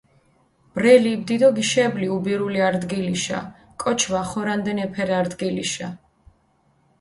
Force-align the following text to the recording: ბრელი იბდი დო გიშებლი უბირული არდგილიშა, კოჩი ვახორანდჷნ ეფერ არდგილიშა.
ბრელი 0.77 1.09
იბდი 1.17 1.35
დო 1.43 1.49
გიშებლი 1.59 2.07
უბირული 2.15 2.63
არდგილიშა, 2.69 3.41
კოჩი 3.85 4.07
ვახორანდჷნ 4.15 4.77
ეფერ 4.87 5.09
არდგილიშა. 5.21 5.87